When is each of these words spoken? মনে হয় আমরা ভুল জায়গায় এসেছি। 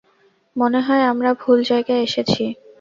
মনে 0.55 0.79
হয় 0.81 1.03
আমরা 1.11 1.31
ভুল 1.41 1.59
জায়গায় 1.69 2.01
এসেছি। 2.03 2.43